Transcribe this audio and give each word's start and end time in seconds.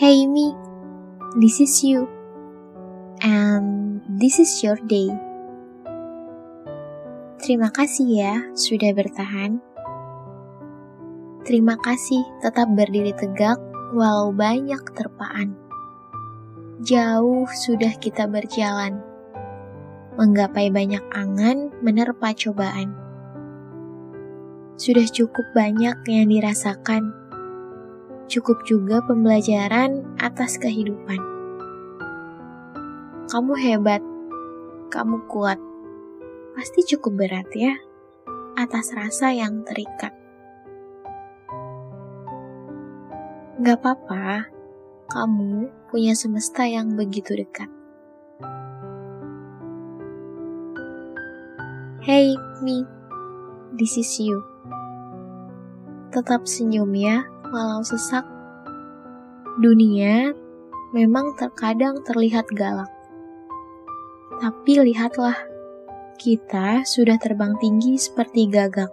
Hey 0.00 0.24
me, 0.24 0.56
this 1.36 1.60
is 1.60 1.84
you. 1.84 2.08
And 3.20 4.00
this 4.08 4.40
is 4.40 4.48
your 4.64 4.80
day. 4.88 5.12
Terima 7.36 7.68
kasih 7.68 8.08
ya 8.08 8.48
sudah 8.56 8.96
bertahan. 8.96 9.60
Terima 11.44 11.76
kasih 11.76 12.24
tetap 12.40 12.72
berdiri 12.72 13.12
tegak 13.12 13.60
walau 13.92 14.32
banyak 14.32 14.80
terpaan. 14.96 15.52
Jauh 16.80 17.44
sudah 17.52 17.92
kita 18.00 18.24
berjalan, 18.24 19.04
menggapai 20.16 20.72
banyak 20.72 21.04
angan 21.12 21.76
menerpa 21.84 22.32
cobaan. 22.32 22.96
Sudah 24.80 25.04
cukup 25.12 25.44
banyak 25.52 26.00
yang 26.08 26.32
dirasakan, 26.32 27.19
cukup 28.30 28.62
juga 28.62 29.02
pembelajaran 29.02 30.06
atas 30.22 30.54
kehidupan. 30.62 31.18
Kamu 33.26 33.52
hebat, 33.58 33.98
kamu 34.94 35.26
kuat, 35.26 35.58
pasti 36.54 36.86
cukup 36.94 37.26
berat 37.26 37.50
ya 37.58 37.74
atas 38.54 38.94
rasa 38.94 39.34
yang 39.34 39.66
terikat. 39.66 40.14
Gak 43.60 43.76
apa-apa, 43.82 44.46
kamu 45.10 45.68
punya 45.90 46.14
semesta 46.14 46.64
yang 46.70 46.94
begitu 46.94 47.34
dekat. 47.34 47.68
Hey, 52.00 52.32
me, 52.64 52.86
this 53.76 54.00
is 54.00 54.08
you. 54.16 54.40
Tetap 56.10 56.48
senyum 56.48 56.90
ya, 56.96 57.22
walau 57.50 57.82
sesak. 57.82 58.22
Dunia 59.58 60.32
memang 60.94 61.34
terkadang 61.34 62.02
terlihat 62.06 62.46
galak. 62.54 62.90
Tapi 64.40 64.72
lihatlah, 64.80 65.36
kita 66.16 66.86
sudah 66.86 67.20
terbang 67.20 67.54
tinggi 67.60 68.00
seperti 68.00 68.48
gagak. 68.48 68.88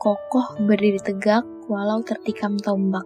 Kokoh 0.00 0.56
berdiri 0.64 0.96
tegak 0.96 1.44
walau 1.68 2.00
tertikam 2.00 2.56
tombak. 2.56 3.04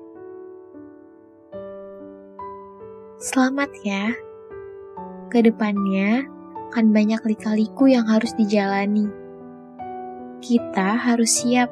Selamat 3.19 3.73
ya. 3.83 4.15
Ke 5.33 5.43
depannya 5.43 6.31
akan 6.71 6.95
banyak 6.95 7.23
lika-liku 7.27 7.91
yang 7.91 8.07
harus 8.07 8.31
dijalani. 8.39 9.11
Kita 10.39 10.95
harus 10.95 11.43
siap, 11.43 11.71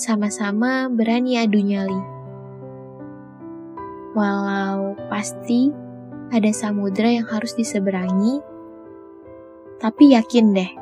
sama-sama 0.00 0.88
berani 0.88 1.36
adu 1.36 1.60
nyali. 1.60 2.00
Walau 4.16 4.96
pasti 5.12 5.68
ada 6.32 6.48
samudera 6.56 7.20
yang 7.20 7.28
harus 7.28 7.52
diseberangi, 7.52 8.40
tapi 9.76 10.16
yakin 10.16 10.56
deh, 10.56 10.72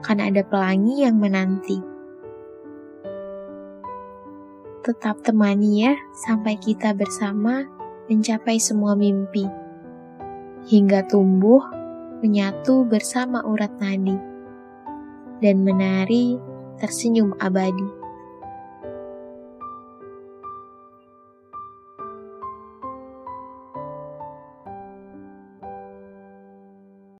kan 0.00 0.16
ada 0.16 0.40
pelangi 0.40 1.04
yang 1.04 1.20
menanti. 1.20 1.76
Tetap 4.80 5.20
temani 5.20 5.84
ya, 5.84 5.94
sampai 6.24 6.56
kita 6.56 6.96
bersama 6.96 7.68
mencapai 8.08 8.56
semua 8.56 8.96
mimpi, 8.96 9.44
hingga 10.72 11.04
tumbuh 11.04 11.60
menyatu 12.24 12.88
bersama 12.88 13.44
urat 13.44 13.76
nadi, 13.76 14.16
dan 15.44 15.60
menari 15.60 16.40
tersenyum 16.80 17.36
abadi. 17.36 18.03